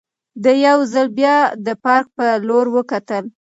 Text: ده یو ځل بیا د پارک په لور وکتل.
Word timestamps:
ده 0.43 0.51
یو 0.67 0.79
ځل 0.93 1.07
بیا 1.19 1.35
د 1.65 1.67
پارک 1.83 2.07
په 2.17 2.25
لور 2.47 2.65
وکتل. 2.75 3.23